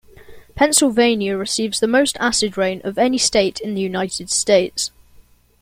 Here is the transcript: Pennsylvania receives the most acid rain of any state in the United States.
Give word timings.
Pennsylvania 0.55 1.37
receives 1.37 1.79
the 1.79 1.85
most 1.85 2.17
acid 2.19 2.57
rain 2.57 2.81
of 2.83 2.97
any 2.97 3.19
state 3.19 3.59
in 3.59 3.75
the 3.75 3.81
United 3.81 4.31
States. 4.31 4.89